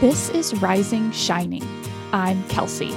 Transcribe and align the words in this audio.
This 0.00 0.28
is 0.28 0.54
Rising 0.60 1.10
Shining. 1.10 1.66
I'm 2.12 2.46
Kelsey. 2.48 2.90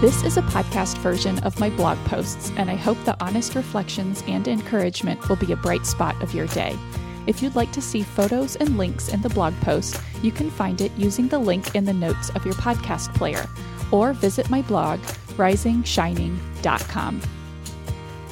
This 0.00 0.22
is 0.22 0.36
a 0.36 0.42
podcast 0.42 0.98
version 0.98 1.40
of 1.40 1.58
my 1.58 1.68
blog 1.70 1.98
posts, 2.04 2.52
and 2.56 2.70
I 2.70 2.76
hope 2.76 2.96
the 3.02 3.16
honest 3.20 3.56
reflections 3.56 4.22
and 4.28 4.46
encouragement 4.46 5.28
will 5.28 5.34
be 5.34 5.50
a 5.50 5.56
bright 5.56 5.84
spot 5.84 6.14
of 6.22 6.32
your 6.32 6.46
day. 6.46 6.78
If 7.26 7.42
you'd 7.42 7.56
like 7.56 7.72
to 7.72 7.82
see 7.82 8.04
photos 8.04 8.54
and 8.54 8.78
links 8.78 9.08
in 9.08 9.20
the 9.20 9.30
blog 9.30 9.52
post, 9.62 10.00
you 10.22 10.30
can 10.30 10.48
find 10.48 10.80
it 10.80 10.92
using 10.96 11.26
the 11.26 11.40
link 11.40 11.74
in 11.74 11.84
the 11.84 11.92
notes 11.92 12.30
of 12.36 12.44
your 12.44 12.54
podcast 12.54 13.12
player, 13.16 13.48
or 13.90 14.12
visit 14.12 14.48
my 14.48 14.62
blog, 14.62 15.00
risingshining.com. 15.36 17.20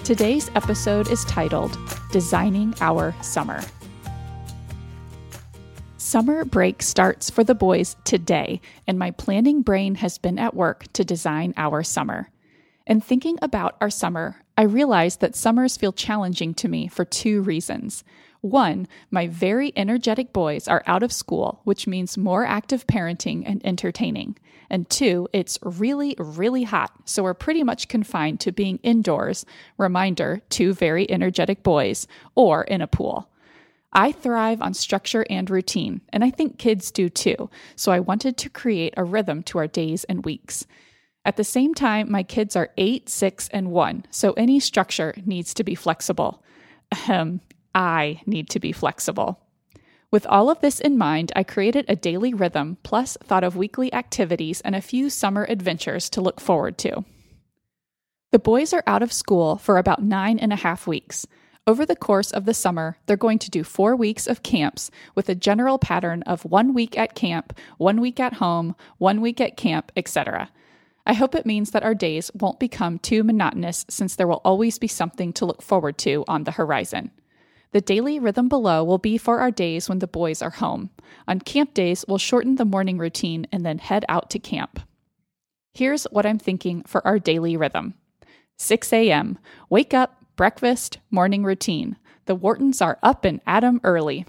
Today's 0.05 0.49
episode 0.55 1.11
is 1.11 1.25
titled 1.25 1.77
Designing 2.13 2.73
Our 2.81 3.17
Summer. 3.21 3.61
Summer 6.07 6.45
break 6.45 6.85
starts 6.85 7.31
for 7.31 7.43
the 7.43 7.53
boys 7.53 7.97
today, 8.05 8.61
and 8.87 8.97
my 8.97 9.11
planning 9.11 9.63
brain 9.63 9.97
has 9.97 10.19
been 10.19 10.39
at 10.39 10.55
work 10.55 10.85
to 10.93 11.05
design 11.05 11.53
our 11.57 11.83
summer. 11.83 12.31
In 12.87 13.01
thinking 13.01 13.41
about 13.43 13.77
our 13.81 13.91
summer, 13.91 14.37
I 14.57 14.63
realized 14.63 15.21
that 15.21 15.35
summers 15.35 15.77
feel 15.77 15.93
challenging 15.93 16.55
to 16.55 16.69
me 16.69 16.87
for 16.87 17.05
two 17.05 17.43
reasons. 17.43 18.05
One, 18.41 18.87
my 19.11 19.27
very 19.27 19.73
energetic 19.75 20.33
boys 20.33 20.69
are 20.69 20.85
out 20.87 21.03
of 21.03 21.11
school, 21.11 21.61
which 21.65 21.89
means 21.89 22.17
more 22.17 22.47
active 22.47 22.87
parenting 22.87 23.43
and 23.45 23.61
entertaining. 23.67 24.39
And 24.71 24.89
two, 24.89 25.27
it's 25.33 25.59
really, 25.65 26.15
really 26.21 26.63
hot, 26.63 26.93
so 27.05 27.25
we're 27.25 27.35
pretty 27.35 27.65
much 27.65 27.89
confined 27.89 28.39
to 28.41 28.53
being 28.53 28.79
indoors. 28.85 29.45
Reminder, 29.77 30.41
two 30.51 30.73
very 30.73 31.11
energetic 31.11 31.65
boys, 31.65 32.07
or 32.37 32.63
in 32.63 32.81
a 32.81 32.87
pool. 32.87 33.29
I 33.93 34.13
thrive 34.13 34.61
on 34.61 34.75
structure 34.75 35.25
and 35.31 35.49
routine, 35.49 36.01
and 36.13 36.23
I 36.25 36.31
think 36.31 36.59
kids 36.59 36.91
do 36.91 37.09
too, 37.09 37.51
so 37.77 37.93
I 37.93 38.01
wanted 38.01 38.37
to 38.39 38.51
create 38.51 38.95
a 38.97 39.05
rhythm 39.05 39.43
to 39.45 39.59
our 39.59 39.67
days 39.67 40.05
and 40.05 40.25
weeks. 40.25 40.67
At 41.25 41.37
the 41.37 41.45
same 41.45 41.75
time, 41.75 42.11
my 42.11 42.23
kids 42.23 42.55
are 42.57 42.71
8, 42.77 43.09
6, 43.09 43.49
and 43.49 43.71
1, 43.71 44.05
so 44.11 44.33
any 44.33 44.61
structure 44.61 45.15
needs 45.25 45.55
to 45.55 45.65
be 45.65 45.75
flexible. 45.75 46.43
Ahem, 46.93 47.41
I 47.75 48.21
need 48.27 48.49
to 48.51 48.61
be 48.61 48.73
flexible. 48.73 49.41
With 50.13 50.27
all 50.27 50.51
of 50.51 50.61
this 50.61 50.79
in 50.79 50.97
mind, 50.97 51.33
I 51.35 51.43
created 51.43 51.85
a 51.89 51.97
daily 51.97 52.33
rhythm, 52.33 52.79
plus 52.83 53.17
thought 53.25 53.45
of 53.45 53.57
weekly 53.57 53.93
activities 53.93 54.61
and 54.61 54.77
a 54.77 54.81
few 54.81 55.11
summer 55.11 55.45
adventures 55.49 56.09
to 56.11 56.21
look 56.21 56.41
forward 56.41 56.79
to. 56.79 57.05
The 58.31 58.39
boys 58.39 58.73
are 58.73 58.85
out 58.87 59.03
of 59.03 59.13
school 59.13 59.57
for 59.57 59.79
about 59.79 60.03
nine 60.03 60.39
and 60.39 60.53
a 60.53 60.57
half 60.57 60.87
weeks. 60.87 61.27
Over 61.69 61.85
the 61.85 61.97
course 61.97 62.31
of 62.31 62.45
the 62.45 62.55
summer, 62.55 62.97
they're 63.07 63.17
going 63.17 63.41
to 63.41 63.51
do 63.51 63.65
four 63.65 63.97
weeks 63.97 64.29
of 64.29 64.45
camps 64.45 64.89
with 65.17 65.29
a 65.29 65.35
general 65.35 65.79
pattern 65.79 66.23
of 66.23 66.45
one 66.45 66.75
week 66.75 66.97
at 66.97 67.17
camp, 67.17 67.59
one 67.77 68.01
week 68.01 68.21
at 68.21 68.35
home, 68.35 68.77
one 68.99 69.21
week 69.21 69.41
at 69.41 69.57
camp, 69.57 69.91
etc. 69.97 70.51
I 71.05 71.15
hope 71.15 71.35
it 71.35 71.45
means 71.45 71.73
that 71.73 71.83
our 71.83 71.95
days 71.95 72.31
won't 72.35 72.61
become 72.61 73.01
too 73.01 73.25
monotonous 73.25 73.85
since 73.89 74.15
there 74.15 74.29
will 74.29 74.43
always 74.45 74.79
be 74.79 74.87
something 74.87 75.33
to 75.33 75.45
look 75.45 75.61
forward 75.61 75.99
to 75.99 76.25
on 76.29 76.45
the 76.45 76.53
horizon. 76.53 77.11
The 77.73 77.81
daily 77.81 78.21
rhythm 78.21 78.49
below 78.49 78.85
will 78.85 78.99
be 78.99 79.19
for 79.19 79.41
our 79.41 79.51
days 79.51 79.89
when 79.89 79.99
the 79.99 80.07
boys 80.07 80.43
are 80.43 80.51
home. 80.51 80.91
On 81.27 81.41
camp 81.41 81.75
days, 81.75 82.05
we'll 82.07 82.19
shorten 82.19 82.57
the 82.57 82.65
morning 82.65 82.97
routine 82.97 83.49
and 83.51 83.67
then 83.67 83.79
head 83.79 84.05
out 84.09 84.31
to 84.31 84.39
camp. 84.39 84.79
Here's 85.75 86.05
what 86.05 86.27
I'm 86.27 86.39
thinking 86.39 86.85
for 86.85 87.05
our 87.05 87.19
daily 87.19 87.57
rhythm 87.57 87.95
6 88.57 88.93
a.m. 88.93 89.39
Wake 89.69 89.93
up, 89.93 90.25
breakfast, 90.37 90.99
morning 91.11 91.43
routine. 91.43 91.97
The 92.27 92.37
Whartons 92.37 92.85
are 92.85 92.99
up 93.03 93.25
and 93.25 93.41
at 93.47 93.65
'em 93.65 93.81
early. 93.83 94.27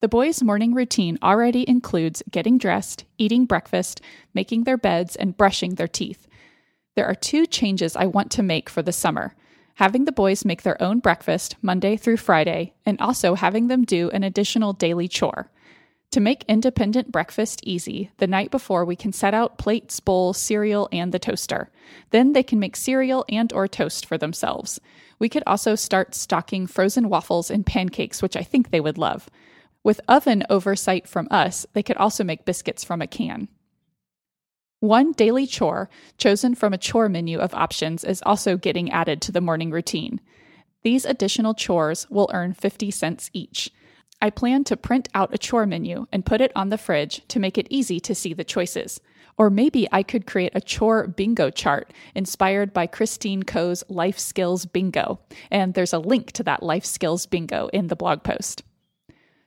The 0.00 0.08
boys' 0.08 0.42
morning 0.42 0.74
routine 0.74 1.18
already 1.22 1.68
includes 1.68 2.22
getting 2.30 2.58
dressed, 2.58 3.04
eating 3.18 3.46
breakfast, 3.46 4.00
making 4.34 4.64
their 4.64 4.76
beds, 4.76 5.14
and 5.14 5.36
brushing 5.36 5.76
their 5.76 5.88
teeth. 5.88 6.26
There 6.96 7.06
are 7.06 7.14
two 7.14 7.46
changes 7.46 7.96
I 7.96 8.06
want 8.06 8.30
to 8.32 8.42
make 8.42 8.68
for 8.68 8.82
the 8.82 8.92
summer 8.92 9.34
having 9.76 10.04
the 10.04 10.12
boys 10.12 10.44
make 10.44 10.62
their 10.62 10.80
own 10.82 10.98
breakfast 10.98 11.56
Monday 11.62 11.96
through 11.96 12.16
Friday, 12.16 12.74
and 12.84 13.00
also 13.00 13.34
having 13.34 13.68
them 13.68 13.84
do 13.84 14.10
an 14.10 14.22
additional 14.22 14.72
daily 14.72 15.08
chore. 15.08 15.50
To 16.12 16.20
make 16.20 16.44
independent 16.46 17.10
breakfast 17.10 17.62
easy, 17.64 18.10
the 18.18 18.26
night 18.26 18.50
before 18.50 18.84
we 18.84 18.96
can 18.96 19.14
set 19.14 19.32
out 19.32 19.56
plates, 19.56 19.98
bowls, 19.98 20.36
cereal, 20.36 20.86
and 20.92 21.10
the 21.10 21.18
toaster. 21.18 21.70
Then 22.10 22.34
they 22.34 22.42
can 22.42 22.58
make 22.58 22.76
cereal 22.76 23.24
and 23.30 23.50
or 23.54 23.66
toast 23.66 24.04
for 24.04 24.18
themselves. 24.18 24.78
We 25.18 25.30
could 25.30 25.42
also 25.46 25.74
start 25.74 26.14
stocking 26.14 26.66
frozen 26.66 27.08
waffles 27.08 27.50
and 27.50 27.64
pancakes, 27.64 28.20
which 28.20 28.36
I 28.36 28.42
think 28.42 28.70
they 28.70 28.80
would 28.80 28.98
love. 28.98 29.30
With 29.82 30.02
oven 30.06 30.44
oversight 30.50 31.08
from 31.08 31.28
us, 31.30 31.64
they 31.72 31.82
could 31.82 31.96
also 31.96 32.24
make 32.24 32.44
biscuits 32.44 32.84
from 32.84 33.00
a 33.00 33.06
can. 33.06 33.48
One 34.80 35.12
daily 35.12 35.46
chore, 35.46 35.88
chosen 36.18 36.54
from 36.54 36.74
a 36.74 36.78
chore 36.78 37.08
menu 37.08 37.38
of 37.38 37.54
options, 37.54 38.04
is 38.04 38.22
also 38.26 38.58
getting 38.58 38.90
added 38.90 39.22
to 39.22 39.32
the 39.32 39.40
morning 39.40 39.70
routine. 39.70 40.20
These 40.82 41.06
additional 41.06 41.54
chores 41.54 42.06
will 42.10 42.30
earn 42.34 42.52
50 42.52 42.90
cents 42.90 43.30
each. 43.32 43.70
I 44.22 44.30
plan 44.30 44.62
to 44.64 44.76
print 44.76 45.08
out 45.14 45.34
a 45.34 45.38
chore 45.38 45.66
menu 45.66 46.06
and 46.12 46.24
put 46.24 46.40
it 46.40 46.52
on 46.54 46.68
the 46.68 46.78
fridge 46.78 47.22
to 47.26 47.40
make 47.40 47.58
it 47.58 47.66
easy 47.70 47.98
to 48.00 48.14
see 48.14 48.32
the 48.32 48.44
choices. 48.44 49.00
Or 49.36 49.50
maybe 49.50 49.88
I 49.90 50.04
could 50.04 50.28
create 50.28 50.52
a 50.54 50.60
chore 50.60 51.08
bingo 51.08 51.50
chart 51.50 51.92
inspired 52.14 52.72
by 52.72 52.86
Christine 52.86 53.42
Koh's 53.42 53.82
Life 53.88 54.20
Skills 54.20 54.64
Bingo. 54.64 55.18
And 55.50 55.74
there's 55.74 55.92
a 55.92 55.98
link 55.98 56.30
to 56.32 56.44
that 56.44 56.62
Life 56.62 56.84
Skills 56.84 57.26
Bingo 57.26 57.66
in 57.72 57.88
the 57.88 57.96
blog 57.96 58.22
post. 58.22 58.62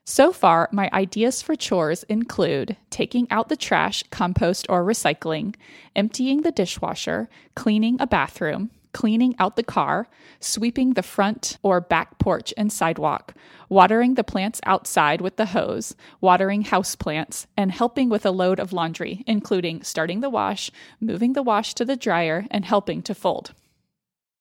So 0.03 0.33
far, 0.33 0.67
my 0.73 0.89
ideas 0.91 1.41
for 1.41 1.55
chores 1.55 2.03
include 2.03 2.75
taking 2.89 3.27
out 3.31 3.47
the 3.47 3.55
trash, 3.55 4.03
compost, 4.11 4.67
or 4.67 4.83
recycling, 4.83 5.55
emptying 5.95 6.41
the 6.41 6.51
dishwasher, 6.51 7.29
cleaning 7.55 7.95
a 8.01 8.05
bathroom, 8.05 8.71
cleaning 8.95 9.35
out 9.39 9.57
the 9.57 9.61
car, 9.63 10.07
sweeping 10.39 10.93
the 10.93 11.03
front 11.03 11.57
or 11.61 11.81
back 11.81 12.17
porch 12.17 12.53
and 12.55 12.71
sidewalk, 12.71 13.33
watering 13.67 14.13
the 14.13 14.23
plants 14.23 14.61
outside 14.65 15.19
with 15.19 15.35
the 15.35 15.47
hose, 15.47 15.93
watering 16.21 16.61
house 16.61 16.95
plants, 16.95 17.45
and 17.57 17.73
helping 17.73 18.07
with 18.07 18.25
a 18.25 18.31
load 18.31 18.57
of 18.57 18.71
laundry, 18.71 19.21
including 19.27 19.83
starting 19.83 20.21
the 20.21 20.29
wash, 20.29 20.71
moving 21.01 21.33
the 21.33 21.43
wash 21.43 21.73
to 21.73 21.83
the 21.83 21.97
dryer, 21.97 22.47
and 22.49 22.63
helping 22.63 23.01
to 23.01 23.13
fold. 23.13 23.51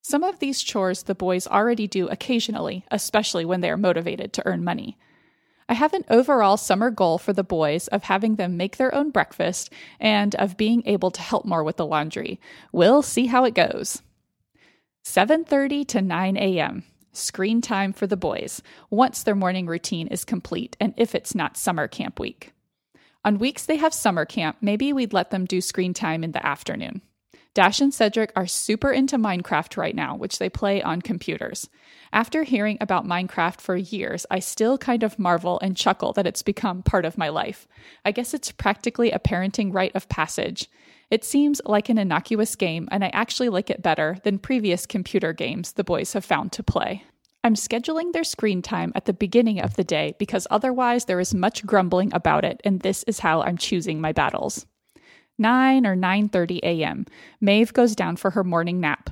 Some 0.03 0.22
of 0.22 0.38
these 0.38 0.62
chores 0.62 1.03
the 1.03 1.16
boys 1.16 1.48
already 1.48 1.88
do 1.88 2.06
occasionally, 2.06 2.84
especially 2.93 3.44
when 3.44 3.60
they 3.60 3.70
are 3.70 3.76
motivated 3.76 4.32
to 4.34 4.47
earn 4.47 4.62
money. 4.62 4.97
I 5.69 5.75
have 5.75 5.94
an 5.94 6.04
overall 6.09 6.59
summer 6.59 6.93
goal 6.93 7.19
for 7.19 7.32
the 7.32 7.43
boys 7.43 7.88
of 7.88 8.04
having 8.04 8.37
them 8.37 8.56
make 8.56 8.76
their 8.76 8.94
own 8.94 9.10
breakfast 9.10 9.69
and 9.98 10.37
of 10.37 10.56
being 10.56 10.84
able 10.87 11.10
to 11.10 11.20
help 11.20 11.44
more 11.44 11.64
with 11.64 11.76
the 11.76 11.87
laundry. 11.87 12.38
We'll 12.70 13.03
see 13.03 13.26
how 13.26 13.44
it 13.44 13.54
goes. 13.54 14.00
7:30 15.04 15.87
to 15.88 16.00
9 16.00 16.37
a.m. 16.38 16.82
Screen 17.12 17.60
time 17.60 17.92
for 17.92 18.06
the 18.06 18.16
boys 18.16 18.62
once 18.88 19.22
their 19.22 19.34
morning 19.34 19.66
routine 19.66 20.06
is 20.06 20.25
complete 20.25 20.78
and 20.81 20.94
if 20.97 21.15
it's 21.15 21.34
not 21.34 21.59
summer 21.59 21.87
camp 21.87 22.19
week. 22.19 22.53
On 23.22 23.38
weeks 23.38 23.66
they 23.66 23.76
have 23.76 23.93
summer 23.93 24.25
camp, 24.25 24.56
maybe 24.62 24.94
we'd 24.94 25.12
let 25.12 25.31
them 25.31 25.44
do 25.44 25.60
screen 25.60 25.93
time 25.93 26.25
in 26.25 26.32
the 26.32 26.44
afternoon. 26.44 27.03
Dash 27.53 27.82
and 27.82 27.93
Cedric 27.93 28.32
are 28.34 28.47
super 28.47 28.91
into 28.91 29.19
Minecraft 29.19 29.76
right 29.76 29.94
now, 29.94 30.16
which 30.16 30.38
they 30.38 30.48
play 30.48 30.82
on 30.82 31.03
computers. 31.03 31.69
After 32.12 32.43
hearing 32.43 32.78
about 32.81 33.06
Minecraft 33.06 33.60
for 33.60 33.76
years, 33.76 34.25
I 34.31 34.38
still 34.38 34.78
kind 34.78 35.03
of 35.03 35.19
marvel 35.19 35.60
and 35.60 35.76
chuckle 35.76 36.14
that 36.14 36.26
it's 36.26 36.43
become 36.43 36.82
part 36.82 37.04
of 37.04 37.19
my 37.19 37.28
life. 37.28 37.69
I 38.06 38.10
guess 38.10 38.32
it's 38.32 38.50
practically 38.50 39.12
a 39.12 39.20
parenting 39.20 39.72
rite 39.72 39.94
of 39.94 40.09
passage. 40.09 40.69
It 41.10 41.25
seems 41.25 41.60
like 41.65 41.88
an 41.88 41.98
innocuous 41.98 42.56
game, 42.56 42.88
and 42.91 43.04
I 43.04 43.09
actually 43.09 43.48
like 43.48 43.70
it 43.70 43.82
better 43.82 44.19
than 44.25 44.38
previous 44.38 44.87
computer 44.87 45.32
games 45.32 45.72
the 45.72 45.84
boys 45.84 46.12
have 46.15 46.25
found 46.25 46.53
to 46.53 46.62
play. 46.62 47.04
I'm 47.44 47.54
scheduling 47.54 48.12
their 48.12 48.25
screen 48.25 48.62
time 48.62 48.91
at 48.94 49.04
the 49.04 49.12
beginning 49.12 49.60
of 49.60 49.76
the 49.76 49.84
day 49.84 50.14
because 50.19 50.46
otherwise 50.50 51.05
there 51.05 51.20
is 51.20 51.34
much 51.34 51.67
grumbling 51.67 52.12
about 52.14 52.44
it, 52.44 52.61
and 52.64 52.81
this 52.81 53.02
is 53.02 53.20
how 53.20 53.43
I'm 53.43 53.58
choosing 53.58 54.00
my 54.00 54.12
battles. 54.12 54.67
9 55.38 55.87
or 55.87 55.94
9:30 55.94 56.61
a.m. 56.62 57.05
Maeve 57.40 57.73
goes 57.75 57.94
down 57.94 58.17
for 58.17 58.31
her 58.31 58.44
morning 58.44 58.81
nap. 58.81 59.11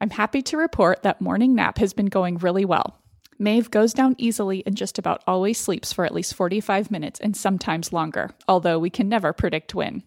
I'm 0.00 0.10
happy 0.10 0.42
to 0.42 0.56
report 0.56 1.02
that 1.02 1.20
morning 1.20 1.54
nap 1.54 1.78
has 1.78 1.92
been 1.92 2.06
going 2.06 2.36
really 2.38 2.64
well. 2.64 2.98
Maeve 3.38 3.70
goes 3.70 3.94
down 3.94 4.14
easily 4.18 4.62
and 4.66 4.76
just 4.76 4.98
about 4.98 5.22
always 5.26 5.58
sleeps 5.58 5.92
for 5.92 6.04
at 6.04 6.12
least 6.12 6.34
45 6.34 6.90
minutes 6.90 7.18
and 7.20 7.34
sometimes 7.34 7.92
longer, 7.92 8.30
although 8.46 8.78
we 8.78 8.90
can 8.90 9.08
never 9.08 9.32
predict 9.32 9.74
when. 9.74 10.02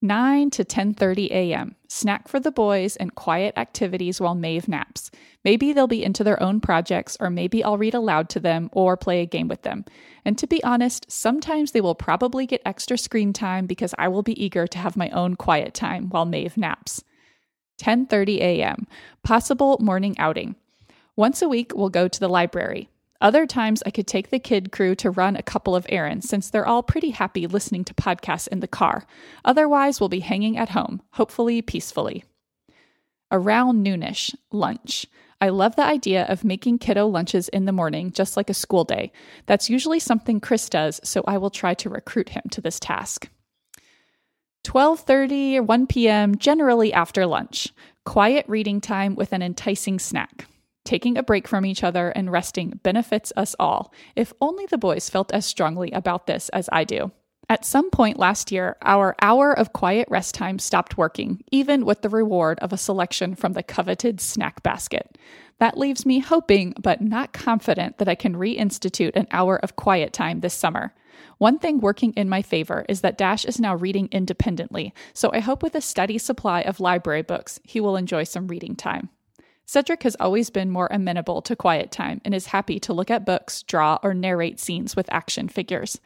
9 0.00 0.50
to 0.50 0.64
10:30 0.64 1.30
a.m. 1.32 1.74
Snack 1.88 2.28
for 2.28 2.38
the 2.38 2.52
boys 2.52 2.94
and 2.96 3.16
quiet 3.16 3.52
activities 3.56 4.20
while 4.20 4.36
Maeve 4.36 4.68
naps. 4.68 5.10
Maybe 5.44 5.72
they'll 5.72 5.88
be 5.88 6.04
into 6.04 6.22
their 6.22 6.40
own 6.40 6.60
projects 6.60 7.16
or 7.18 7.30
maybe 7.30 7.64
I'll 7.64 7.78
read 7.78 7.94
aloud 7.94 8.28
to 8.30 8.40
them 8.40 8.70
or 8.72 8.96
play 8.96 9.22
a 9.22 9.26
game 9.26 9.48
with 9.48 9.62
them. 9.62 9.84
And 10.24 10.38
to 10.38 10.46
be 10.46 10.62
honest, 10.62 11.10
sometimes 11.10 11.72
they 11.72 11.80
will 11.80 11.96
probably 11.96 12.46
get 12.46 12.62
extra 12.64 12.96
screen 12.96 13.32
time 13.32 13.66
because 13.66 13.92
I 13.98 14.06
will 14.06 14.22
be 14.22 14.40
eager 14.40 14.68
to 14.68 14.78
have 14.78 14.96
my 14.96 15.10
own 15.10 15.34
quiet 15.34 15.74
time 15.74 16.10
while 16.10 16.26
Maeve 16.26 16.56
naps. 16.56 17.02
10:30 17.80 18.38
a.m. 18.38 18.86
Possible 19.24 19.78
morning 19.80 20.16
outing. 20.16 20.54
Once 21.16 21.42
a 21.42 21.48
week 21.48 21.72
we'll 21.74 21.88
go 21.88 22.06
to 22.06 22.20
the 22.20 22.28
library. 22.28 22.88
Other 23.20 23.46
times, 23.46 23.82
I 23.84 23.90
could 23.90 24.06
take 24.06 24.30
the 24.30 24.38
kid 24.38 24.70
crew 24.70 24.94
to 24.96 25.10
run 25.10 25.34
a 25.34 25.42
couple 25.42 25.74
of 25.74 25.86
errands 25.88 26.28
since 26.28 26.50
they're 26.50 26.66
all 26.66 26.84
pretty 26.84 27.10
happy 27.10 27.46
listening 27.46 27.84
to 27.84 27.94
podcasts 27.94 28.46
in 28.48 28.60
the 28.60 28.68
car. 28.68 29.06
Otherwise, 29.44 29.98
we'll 29.98 30.08
be 30.08 30.20
hanging 30.20 30.56
at 30.56 30.70
home, 30.70 31.02
hopefully 31.12 31.60
peacefully. 31.60 32.24
Around 33.32 33.84
noonish, 33.84 34.34
lunch. 34.52 35.06
I 35.40 35.48
love 35.50 35.76
the 35.76 35.84
idea 35.84 36.24
of 36.26 36.44
making 36.44 36.78
kiddo 36.78 37.06
lunches 37.06 37.48
in 37.48 37.64
the 37.64 37.72
morning, 37.72 38.12
just 38.12 38.36
like 38.36 38.50
a 38.50 38.54
school 38.54 38.84
day. 38.84 39.12
That's 39.46 39.70
usually 39.70 40.00
something 40.00 40.40
Chris 40.40 40.68
does, 40.68 41.00
so 41.04 41.22
I 41.26 41.38
will 41.38 41.50
try 41.50 41.74
to 41.74 41.90
recruit 41.90 42.30
him 42.30 42.42
to 42.52 42.60
this 42.60 42.80
task. 42.80 43.28
12:30 44.64 45.56
or 45.56 45.62
1 45.62 45.86
p.m., 45.86 46.36
generally 46.36 46.92
after 46.92 47.26
lunch. 47.26 47.68
Quiet 48.04 48.46
reading 48.48 48.80
time 48.80 49.14
with 49.14 49.32
an 49.32 49.42
enticing 49.42 49.98
snack. 49.98 50.46
Taking 50.88 51.18
a 51.18 51.22
break 51.22 51.46
from 51.46 51.66
each 51.66 51.84
other 51.84 52.08
and 52.08 52.32
resting 52.32 52.80
benefits 52.82 53.30
us 53.36 53.54
all. 53.60 53.92
If 54.16 54.32
only 54.40 54.64
the 54.64 54.78
boys 54.78 55.10
felt 55.10 55.30
as 55.34 55.44
strongly 55.44 55.90
about 55.90 56.26
this 56.26 56.48
as 56.48 56.66
I 56.72 56.84
do. 56.84 57.12
At 57.46 57.66
some 57.66 57.90
point 57.90 58.18
last 58.18 58.50
year, 58.50 58.78
our 58.80 59.14
hour 59.20 59.52
of 59.52 59.74
quiet 59.74 60.08
rest 60.10 60.34
time 60.34 60.58
stopped 60.58 60.96
working, 60.96 61.44
even 61.52 61.84
with 61.84 62.00
the 62.00 62.08
reward 62.08 62.58
of 62.60 62.72
a 62.72 62.78
selection 62.78 63.34
from 63.34 63.52
the 63.52 63.62
coveted 63.62 64.18
snack 64.18 64.62
basket. 64.62 65.18
That 65.58 65.76
leaves 65.76 66.06
me 66.06 66.20
hoping, 66.20 66.72
but 66.80 67.02
not 67.02 67.34
confident, 67.34 67.98
that 67.98 68.08
I 68.08 68.14
can 68.14 68.34
reinstitute 68.34 69.14
an 69.14 69.26
hour 69.30 69.58
of 69.58 69.76
quiet 69.76 70.14
time 70.14 70.40
this 70.40 70.54
summer. 70.54 70.94
One 71.36 71.58
thing 71.58 71.80
working 71.80 72.14
in 72.14 72.30
my 72.30 72.40
favor 72.40 72.86
is 72.88 73.02
that 73.02 73.18
Dash 73.18 73.44
is 73.44 73.60
now 73.60 73.74
reading 73.74 74.08
independently, 74.10 74.94
so 75.12 75.30
I 75.34 75.40
hope 75.40 75.62
with 75.62 75.74
a 75.74 75.82
steady 75.82 76.16
supply 76.16 76.62
of 76.62 76.80
library 76.80 77.20
books, 77.20 77.60
he 77.62 77.78
will 77.78 77.96
enjoy 77.96 78.24
some 78.24 78.48
reading 78.48 78.74
time. 78.74 79.10
Cedric 79.68 80.02
has 80.04 80.16
always 80.18 80.48
been 80.48 80.70
more 80.70 80.88
amenable 80.90 81.42
to 81.42 81.54
quiet 81.54 81.90
time 81.90 82.22
and 82.24 82.34
is 82.34 82.46
happy 82.46 82.80
to 82.80 82.94
look 82.94 83.10
at 83.10 83.26
books, 83.26 83.62
draw, 83.64 83.98
or 84.02 84.14
narrate 84.14 84.58
scenes 84.58 84.96
with 84.96 85.12
action 85.12 85.46
figures. 85.46 86.00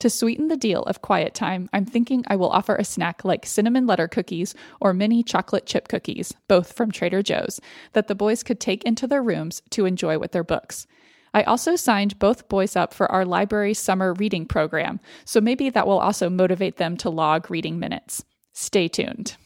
To 0.00 0.10
sweeten 0.10 0.48
the 0.48 0.56
deal 0.56 0.82
of 0.82 1.00
quiet 1.00 1.32
time, 1.32 1.70
I'm 1.72 1.86
thinking 1.86 2.24
I 2.26 2.34
will 2.34 2.50
offer 2.50 2.74
a 2.74 2.82
snack 2.82 3.24
like 3.24 3.46
cinnamon 3.46 3.86
letter 3.86 4.08
cookies 4.08 4.56
or 4.80 4.92
mini 4.92 5.22
chocolate 5.22 5.64
chip 5.64 5.86
cookies, 5.86 6.34
both 6.48 6.72
from 6.72 6.90
Trader 6.90 7.22
Joe's, 7.22 7.60
that 7.92 8.08
the 8.08 8.16
boys 8.16 8.42
could 8.42 8.58
take 8.58 8.82
into 8.82 9.06
their 9.06 9.22
rooms 9.22 9.62
to 9.70 9.86
enjoy 9.86 10.18
with 10.18 10.32
their 10.32 10.42
books. 10.42 10.88
I 11.32 11.44
also 11.44 11.76
signed 11.76 12.18
both 12.18 12.48
boys 12.48 12.74
up 12.74 12.92
for 12.92 13.08
our 13.12 13.24
library 13.24 13.74
summer 13.74 14.12
reading 14.12 14.44
program, 14.44 14.98
so 15.24 15.40
maybe 15.40 15.70
that 15.70 15.86
will 15.86 16.00
also 16.00 16.28
motivate 16.28 16.78
them 16.78 16.96
to 16.96 17.10
log 17.10 17.48
reading 17.48 17.78
minutes. 17.78 18.24
Stay 18.52 18.88
tuned. 18.88 19.36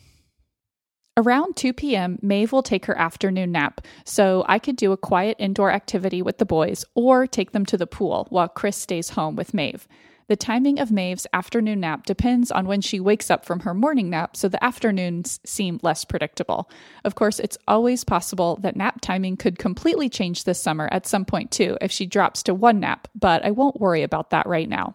Around 1.19 1.57
2 1.57 1.73
p.m., 1.73 2.21
Maeve 2.23 2.53
will 2.53 2.63
take 2.63 2.87
her 2.87 2.97
afternoon 2.97 3.51
nap, 3.51 3.81
so 4.05 4.45
I 4.47 4.61
could 4.61 4.77
do 4.77 4.93
a 4.93 4.97
quiet 4.97 5.37
indoor 5.41 5.73
activity 5.73 6.23
with 6.23 6.39
the 6.39 6.47
boys 6.47 6.85
or 6.95 7.27
take 7.27 7.51
them 7.51 7.67
to 7.67 7.77
the 7.77 7.89
pool 7.89 8.29
while 8.31 8.47
Chris 8.47 8.77
stays 8.77 9.11
home 9.11 9.35
with 9.35 9.53
Maeve. 9.53 9.89
The 10.29 10.37
timing 10.37 10.79
of 10.79 10.93
Maeve's 10.93 11.27
afternoon 11.33 11.81
nap 11.81 12.07
depends 12.07 12.53
on 12.53 12.69
when 12.69 12.81
she 12.81 13.01
wakes 13.01 13.33
up 13.33 13.45
from 13.45 13.61
her 13.61 13.75
morning 13.75 14.11
nap, 14.11 14.37
so 14.37 14.47
the 14.47 14.63
afternoons 14.63 15.41
seem 15.45 15.81
less 15.83 16.05
predictable. 16.05 16.71
Of 17.03 17.17
course, 17.17 17.41
it's 17.41 17.59
always 17.67 18.05
possible 18.05 18.55
that 18.63 18.77
nap 18.77 19.01
timing 19.01 19.39
could 19.39 19.59
completely 19.59 20.09
change 20.09 20.45
this 20.45 20.63
summer 20.63 20.89
at 20.93 21.05
some 21.05 21.25
point 21.25 21.51
too 21.51 21.77
if 21.81 21.91
she 21.91 22.07
drops 22.07 22.45
to 22.45 22.55
one 22.55 22.79
nap, 22.79 23.09
but 23.17 23.45
I 23.45 23.51
won't 23.51 23.81
worry 23.81 24.05
about 24.05 24.31
that 24.31 24.47
right 24.47 24.69
now. 24.69 24.95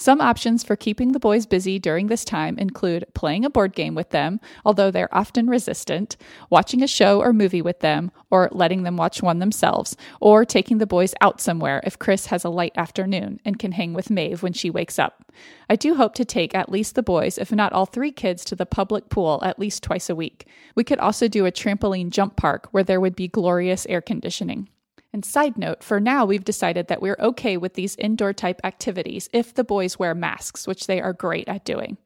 Some 0.00 0.20
options 0.20 0.62
for 0.62 0.76
keeping 0.76 1.10
the 1.10 1.18
boys 1.18 1.44
busy 1.44 1.80
during 1.80 2.06
this 2.06 2.24
time 2.24 2.56
include 2.56 3.04
playing 3.14 3.44
a 3.44 3.50
board 3.50 3.74
game 3.74 3.96
with 3.96 4.10
them, 4.10 4.38
although 4.64 4.92
they're 4.92 5.12
often 5.12 5.48
resistant, 5.48 6.16
watching 6.50 6.84
a 6.84 6.86
show 6.86 7.20
or 7.20 7.32
movie 7.32 7.60
with 7.60 7.80
them, 7.80 8.12
or 8.30 8.48
letting 8.52 8.84
them 8.84 8.96
watch 8.96 9.22
one 9.24 9.40
themselves, 9.40 9.96
or 10.20 10.44
taking 10.44 10.78
the 10.78 10.86
boys 10.86 11.14
out 11.20 11.40
somewhere 11.40 11.82
if 11.84 11.98
Chris 11.98 12.26
has 12.26 12.44
a 12.44 12.48
light 12.48 12.72
afternoon 12.76 13.40
and 13.44 13.58
can 13.58 13.72
hang 13.72 13.92
with 13.92 14.08
Maeve 14.08 14.40
when 14.40 14.52
she 14.52 14.70
wakes 14.70 15.00
up. 15.00 15.32
I 15.68 15.74
do 15.74 15.96
hope 15.96 16.14
to 16.14 16.24
take 16.24 16.54
at 16.54 16.70
least 16.70 16.94
the 16.94 17.02
boys, 17.02 17.36
if 17.36 17.50
not 17.50 17.72
all 17.72 17.86
three 17.86 18.12
kids, 18.12 18.44
to 18.44 18.54
the 18.54 18.66
public 18.66 19.08
pool 19.08 19.40
at 19.42 19.58
least 19.58 19.82
twice 19.82 20.08
a 20.08 20.14
week. 20.14 20.46
We 20.76 20.84
could 20.84 21.00
also 21.00 21.26
do 21.26 21.44
a 21.44 21.50
trampoline 21.50 22.10
jump 22.10 22.36
park 22.36 22.68
where 22.70 22.84
there 22.84 23.00
would 23.00 23.16
be 23.16 23.26
glorious 23.26 23.84
air 23.86 24.00
conditioning. 24.00 24.68
And 25.12 25.24
side 25.24 25.56
note, 25.56 25.82
for 25.82 26.00
now, 26.00 26.24
we've 26.24 26.44
decided 26.44 26.88
that 26.88 27.00
we're 27.00 27.16
okay 27.18 27.56
with 27.56 27.74
these 27.74 27.96
indoor 27.96 28.32
type 28.32 28.60
activities 28.62 29.28
if 29.32 29.54
the 29.54 29.64
boys 29.64 29.98
wear 29.98 30.14
masks, 30.14 30.66
which 30.66 30.86
they 30.86 31.00
are 31.00 31.12
great 31.12 31.48
at 31.48 31.64
doing. 31.64 31.96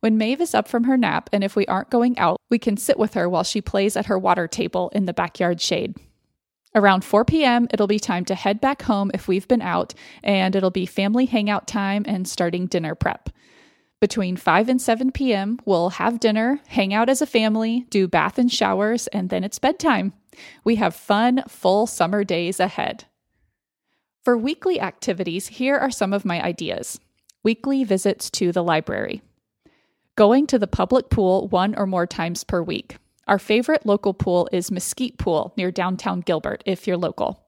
When 0.00 0.18
Maeve 0.18 0.42
is 0.42 0.54
up 0.54 0.68
from 0.68 0.84
her 0.84 0.98
nap, 0.98 1.30
and 1.32 1.42
if 1.42 1.56
we 1.56 1.64
aren't 1.66 1.88
going 1.88 2.18
out, 2.18 2.38
we 2.50 2.58
can 2.58 2.76
sit 2.76 2.98
with 2.98 3.14
her 3.14 3.28
while 3.28 3.44
she 3.44 3.62
plays 3.62 3.96
at 3.96 4.06
her 4.06 4.18
water 4.18 4.46
table 4.46 4.90
in 4.94 5.06
the 5.06 5.14
backyard 5.14 5.60
shade. 5.60 5.96
Around 6.74 7.04
4 7.04 7.24
p.m., 7.24 7.68
it'll 7.72 7.86
be 7.86 8.00
time 8.00 8.24
to 8.26 8.34
head 8.34 8.60
back 8.60 8.82
home 8.82 9.10
if 9.14 9.28
we've 9.28 9.48
been 9.48 9.62
out, 9.62 9.94
and 10.22 10.54
it'll 10.54 10.70
be 10.70 10.86
family 10.86 11.24
hangout 11.24 11.66
time 11.66 12.04
and 12.06 12.28
starting 12.28 12.66
dinner 12.66 12.94
prep. 12.94 13.30
Between 14.00 14.36
5 14.36 14.68
and 14.68 14.82
7 14.82 15.12
p.m., 15.12 15.60
we'll 15.64 15.90
have 15.90 16.20
dinner, 16.20 16.60
hang 16.66 16.92
out 16.92 17.08
as 17.08 17.22
a 17.22 17.26
family, 17.26 17.86
do 17.88 18.06
bath 18.06 18.38
and 18.38 18.52
showers, 18.52 19.06
and 19.06 19.30
then 19.30 19.44
it's 19.44 19.58
bedtime. 19.58 20.12
We 20.64 20.76
have 20.76 20.94
fun, 20.94 21.44
full 21.48 21.86
summer 21.86 22.24
days 22.24 22.60
ahead. 22.60 23.04
For 24.22 24.38
weekly 24.38 24.80
activities, 24.80 25.48
here 25.48 25.76
are 25.76 25.90
some 25.90 26.12
of 26.12 26.24
my 26.24 26.42
ideas 26.42 26.98
weekly 27.42 27.84
visits 27.84 28.30
to 28.30 28.52
the 28.52 28.64
library, 28.64 29.20
going 30.16 30.46
to 30.46 30.58
the 30.58 30.66
public 30.66 31.10
pool 31.10 31.46
one 31.48 31.74
or 31.76 31.86
more 31.86 32.06
times 32.06 32.42
per 32.42 32.62
week. 32.62 32.96
Our 33.26 33.38
favorite 33.38 33.84
local 33.84 34.14
pool 34.14 34.48
is 34.50 34.70
Mesquite 34.70 35.18
Pool 35.18 35.52
near 35.56 35.70
downtown 35.70 36.20
Gilbert, 36.20 36.62
if 36.64 36.86
you're 36.86 36.96
local. 36.96 37.44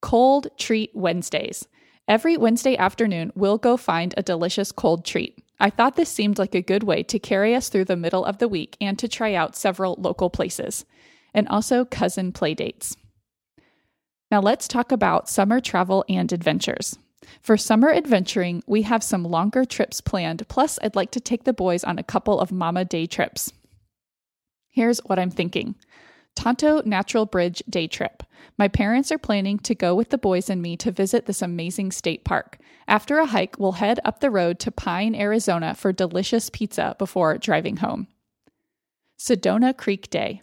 Cold 0.00 0.48
Treat 0.58 0.90
Wednesdays. 0.94 1.66
Every 2.08 2.36
Wednesday 2.36 2.76
afternoon, 2.76 3.32
we'll 3.34 3.58
go 3.58 3.76
find 3.76 4.12
a 4.16 4.22
delicious 4.22 4.72
cold 4.72 5.04
treat. 5.04 5.42
I 5.60 5.70
thought 5.70 5.96
this 5.96 6.08
seemed 6.08 6.38
like 6.38 6.54
a 6.54 6.60
good 6.60 6.82
way 6.82 7.04
to 7.04 7.18
carry 7.18 7.54
us 7.54 7.68
through 7.68 7.84
the 7.84 7.96
middle 7.96 8.24
of 8.24 8.38
the 8.38 8.48
week 8.48 8.76
and 8.80 8.98
to 8.98 9.06
try 9.08 9.34
out 9.34 9.54
several 9.54 9.94
local 9.98 10.28
places, 10.28 10.84
and 11.34 11.48
also 11.48 11.84
cousin 11.84 12.32
playdates. 12.32 12.96
Now 14.30 14.40
let's 14.40 14.66
talk 14.68 14.92
about 14.92 15.28
summer 15.28 15.60
travel 15.60 16.04
and 16.08 16.32
adventures. 16.32 16.98
For 17.40 17.56
summer 17.56 17.92
adventuring, 17.92 18.62
we 18.66 18.82
have 18.82 19.02
some 19.02 19.24
longer 19.24 19.64
trips 19.64 20.00
planned, 20.00 20.46
plus, 20.48 20.78
I'd 20.82 20.96
like 20.96 21.10
to 21.12 21.20
take 21.20 21.44
the 21.44 21.52
boys 21.52 21.84
on 21.84 21.98
a 21.98 22.02
couple 22.02 22.40
of 22.40 22.50
mama 22.50 22.84
day 22.84 23.06
trips. 23.06 23.52
Here's 24.70 25.00
what 25.00 25.18
I'm 25.18 25.30
thinking 25.30 25.74
Tonto 26.34 26.82
Natural 26.84 27.26
Bridge 27.26 27.62
day 27.68 27.86
trip. 27.86 28.22
My 28.58 28.68
parents 28.68 29.12
are 29.12 29.18
planning 29.18 29.58
to 29.60 29.74
go 29.74 29.94
with 29.94 30.10
the 30.10 30.18
boys 30.18 30.50
and 30.50 30.60
me 30.60 30.76
to 30.78 30.90
visit 30.90 31.26
this 31.26 31.42
amazing 31.42 31.92
state 31.92 32.24
park. 32.24 32.58
After 32.88 33.18
a 33.18 33.26
hike, 33.26 33.58
we'll 33.58 33.72
head 33.72 34.00
up 34.04 34.20
the 34.20 34.30
road 34.30 34.58
to 34.60 34.70
Pine, 34.70 35.14
Arizona 35.14 35.74
for 35.74 35.92
delicious 35.92 36.50
pizza 36.50 36.96
before 36.98 37.38
driving 37.38 37.76
home. 37.78 38.08
Sedona 39.18 39.76
Creek 39.76 40.10
Day. 40.10 40.41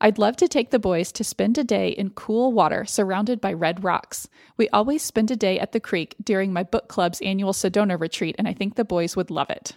I'd 0.00 0.18
love 0.18 0.36
to 0.36 0.48
take 0.48 0.70
the 0.70 0.78
boys 0.78 1.10
to 1.12 1.24
spend 1.24 1.58
a 1.58 1.64
day 1.64 1.88
in 1.88 2.10
cool 2.10 2.52
water 2.52 2.84
surrounded 2.84 3.40
by 3.40 3.52
red 3.52 3.82
rocks. 3.82 4.28
We 4.56 4.68
always 4.68 5.02
spend 5.02 5.30
a 5.30 5.36
day 5.36 5.58
at 5.58 5.72
the 5.72 5.80
creek 5.80 6.14
during 6.22 6.52
my 6.52 6.62
book 6.62 6.86
club's 6.88 7.20
annual 7.20 7.52
Sedona 7.52 8.00
retreat, 8.00 8.36
and 8.38 8.46
I 8.46 8.52
think 8.52 8.76
the 8.76 8.84
boys 8.84 9.16
would 9.16 9.30
love 9.30 9.50
it. 9.50 9.72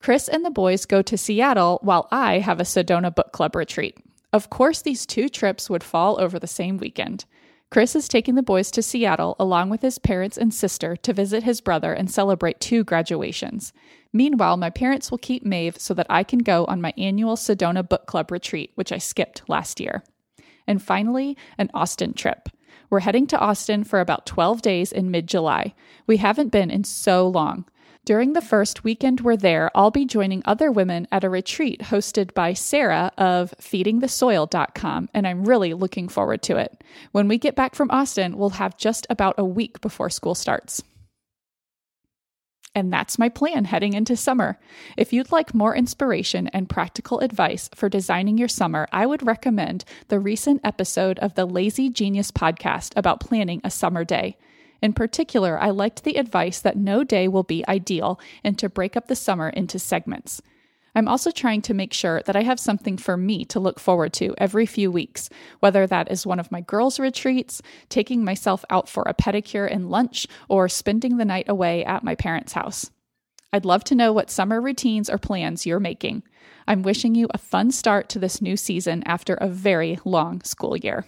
Chris 0.00 0.28
and 0.28 0.44
the 0.44 0.50
boys 0.50 0.86
go 0.86 1.02
to 1.02 1.18
Seattle 1.18 1.80
while 1.82 2.08
I 2.10 2.38
have 2.38 2.60
a 2.60 2.64
Sedona 2.64 3.14
book 3.14 3.32
club 3.32 3.54
retreat. 3.54 3.98
Of 4.32 4.48
course, 4.50 4.80
these 4.80 5.04
two 5.04 5.28
trips 5.28 5.68
would 5.68 5.84
fall 5.84 6.20
over 6.20 6.38
the 6.38 6.46
same 6.46 6.78
weekend. 6.78 7.24
Chris 7.70 7.96
is 7.96 8.08
taking 8.08 8.36
the 8.36 8.42
boys 8.42 8.70
to 8.70 8.82
Seattle 8.82 9.36
along 9.40 9.70
with 9.70 9.82
his 9.82 9.98
parents 9.98 10.38
and 10.38 10.54
sister 10.54 10.96
to 10.96 11.12
visit 11.12 11.42
his 11.42 11.60
brother 11.60 11.92
and 11.92 12.10
celebrate 12.10 12.60
two 12.60 12.84
graduations. 12.84 13.72
Meanwhile, 14.16 14.56
my 14.56 14.70
parents 14.70 15.10
will 15.10 15.18
keep 15.18 15.44
Maeve 15.44 15.78
so 15.78 15.92
that 15.92 16.06
I 16.08 16.22
can 16.22 16.38
go 16.38 16.64
on 16.64 16.80
my 16.80 16.94
annual 16.96 17.36
Sedona 17.36 17.86
book 17.86 18.06
club 18.06 18.30
retreat, 18.30 18.70
which 18.74 18.90
I 18.90 18.96
skipped 18.96 19.42
last 19.46 19.78
year. 19.78 20.02
And 20.66 20.82
finally, 20.82 21.36
an 21.58 21.70
Austin 21.74 22.14
trip. 22.14 22.48
We're 22.88 23.00
heading 23.00 23.26
to 23.26 23.38
Austin 23.38 23.84
for 23.84 24.00
about 24.00 24.24
12 24.24 24.62
days 24.62 24.90
in 24.90 25.10
mid 25.10 25.26
July. 25.26 25.74
We 26.06 26.16
haven't 26.16 26.48
been 26.48 26.70
in 26.70 26.84
so 26.84 27.28
long. 27.28 27.66
During 28.06 28.32
the 28.32 28.40
first 28.40 28.84
weekend 28.84 29.20
we're 29.20 29.36
there, 29.36 29.70
I'll 29.74 29.90
be 29.90 30.06
joining 30.06 30.40
other 30.46 30.72
women 30.72 31.06
at 31.12 31.22
a 31.22 31.28
retreat 31.28 31.82
hosted 31.82 32.32
by 32.32 32.54
Sarah 32.54 33.12
of 33.18 33.52
feedingthesoil.com, 33.60 35.10
and 35.12 35.26
I'm 35.26 35.44
really 35.44 35.74
looking 35.74 36.08
forward 36.08 36.40
to 36.44 36.56
it. 36.56 36.82
When 37.12 37.28
we 37.28 37.36
get 37.36 37.54
back 37.54 37.74
from 37.74 37.90
Austin, 37.90 38.38
we'll 38.38 38.48
have 38.50 38.78
just 38.78 39.06
about 39.10 39.34
a 39.36 39.44
week 39.44 39.82
before 39.82 40.08
school 40.08 40.34
starts. 40.34 40.82
And 42.76 42.92
that's 42.92 43.18
my 43.18 43.30
plan 43.30 43.64
heading 43.64 43.94
into 43.94 44.16
summer. 44.16 44.58
If 44.98 45.10
you'd 45.10 45.32
like 45.32 45.54
more 45.54 45.74
inspiration 45.74 46.48
and 46.48 46.68
practical 46.68 47.20
advice 47.20 47.70
for 47.74 47.88
designing 47.88 48.36
your 48.36 48.48
summer, 48.48 48.86
I 48.92 49.06
would 49.06 49.26
recommend 49.26 49.86
the 50.08 50.20
recent 50.20 50.60
episode 50.62 51.18
of 51.20 51.36
the 51.36 51.46
Lazy 51.46 51.88
Genius 51.88 52.30
podcast 52.30 52.92
about 52.94 53.18
planning 53.18 53.62
a 53.64 53.70
summer 53.70 54.04
day. 54.04 54.36
In 54.82 54.92
particular, 54.92 55.58
I 55.58 55.70
liked 55.70 56.04
the 56.04 56.18
advice 56.18 56.60
that 56.60 56.76
no 56.76 57.02
day 57.02 57.28
will 57.28 57.44
be 57.44 57.66
ideal 57.66 58.20
and 58.44 58.58
to 58.58 58.68
break 58.68 58.94
up 58.94 59.08
the 59.08 59.16
summer 59.16 59.48
into 59.48 59.78
segments. 59.78 60.42
I'm 60.96 61.08
also 61.08 61.30
trying 61.30 61.60
to 61.62 61.74
make 61.74 61.92
sure 61.92 62.22
that 62.24 62.36
I 62.36 62.42
have 62.42 62.58
something 62.58 62.96
for 62.96 63.18
me 63.18 63.44
to 63.46 63.60
look 63.60 63.78
forward 63.78 64.14
to 64.14 64.34
every 64.38 64.64
few 64.64 64.90
weeks, 64.90 65.28
whether 65.60 65.86
that 65.86 66.10
is 66.10 66.26
one 66.26 66.40
of 66.40 66.50
my 66.50 66.62
girls' 66.62 66.98
retreats, 66.98 67.60
taking 67.90 68.24
myself 68.24 68.64
out 68.70 68.88
for 68.88 69.02
a 69.06 69.12
pedicure 69.12 69.70
and 69.70 69.90
lunch, 69.90 70.26
or 70.48 70.70
spending 70.70 71.18
the 71.18 71.26
night 71.26 71.50
away 71.50 71.84
at 71.84 72.02
my 72.02 72.14
parents' 72.14 72.54
house. 72.54 72.90
I'd 73.52 73.66
love 73.66 73.84
to 73.84 73.94
know 73.94 74.10
what 74.10 74.30
summer 74.30 74.58
routines 74.58 75.10
or 75.10 75.18
plans 75.18 75.66
you're 75.66 75.78
making. 75.78 76.22
I'm 76.66 76.82
wishing 76.82 77.14
you 77.14 77.28
a 77.28 77.38
fun 77.38 77.72
start 77.72 78.08
to 78.08 78.18
this 78.18 78.40
new 78.40 78.56
season 78.56 79.02
after 79.04 79.34
a 79.34 79.48
very 79.48 79.98
long 80.06 80.40
school 80.44 80.78
year. 80.78 81.04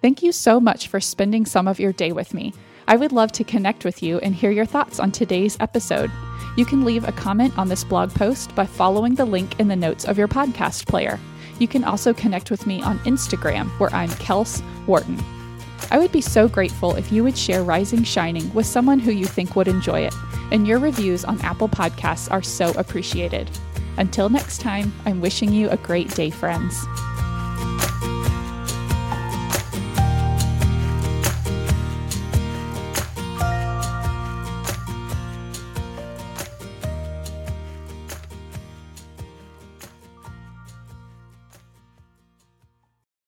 Thank 0.00 0.22
you 0.22 0.30
so 0.30 0.60
much 0.60 0.86
for 0.86 1.00
spending 1.00 1.44
some 1.46 1.66
of 1.66 1.80
your 1.80 1.92
day 1.92 2.12
with 2.12 2.32
me. 2.32 2.54
I 2.90 2.96
would 2.96 3.12
love 3.12 3.30
to 3.32 3.44
connect 3.44 3.84
with 3.84 4.02
you 4.02 4.18
and 4.18 4.34
hear 4.34 4.50
your 4.50 4.66
thoughts 4.66 4.98
on 4.98 5.12
today's 5.12 5.56
episode. 5.60 6.10
You 6.56 6.64
can 6.64 6.84
leave 6.84 7.06
a 7.06 7.12
comment 7.12 7.56
on 7.56 7.68
this 7.68 7.84
blog 7.84 8.12
post 8.12 8.52
by 8.56 8.66
following 8.66 9.14
the 9.14 9.24
link 9.24 9.60
in 9.60 9.68
the 9.68 9.76
notes 9.76 10.04
of 10.04 10.18
your 10.18 10.26
podcast 10.26 10.88
player. 10.88 11.20
You 11.60 11.68
can 11.68 11.84
also 11.84 12.12
connect 12.12 12.50
with 12.50 12.66
me 12.66 12.82
on 12.82 12.98
Instagram, 13.00 13.68
where 13.78 13.94
I'm 13.94 14.08
Kels 14.08 14.60
Wharton. 14.88 15.22
I 15.92 16.00
would 16.00 16.10
be 16.10 16.20
so 16.20 16.48
grateful 16.48 16.96
if 16.96 17.12
you 17.12 17.22
would 17.22 17.38
share 17.38 17.62
Rising 17.62 18.02
Shining 18.02 18.52
with 18.54 18.66
someone 18.66 18.98
who 18.98 19.12
you 19.12 19.24
think 19.24 19.54
would 19.54 19.68
enjoy 19.68 20.00
it, 20.00 20.14
and 20.50 20.66
your 20.66 20.80
reviews 20.80 21.24
on 21.24 21.40
Apple 21.42 21.68
Podcasts 21.68 22.28
are 22.32 22.42
so 22.42 22.70
appreciated. 22.70 23.48
Until 23.98 24.28
next 24.28 24.60
time, 24.60 24.92
I'm 25.06 25.20
wishing 25.20 25.52
you 25.52 25.70
a 25.70 25.76
great 25.76 26.12
day, 26.16 26.30
friends. 26.30 26.84